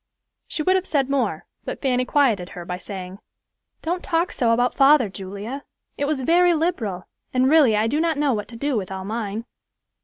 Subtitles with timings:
[0.47, 3.19] She would have said more, but Fanny quieted her by saying,
[3.83, 5.63] "Don't talk so about father, Julia.
[5.95, 9.05] It was very liberal, and really I do not know what to do with all
[9.05, 9.45] mine."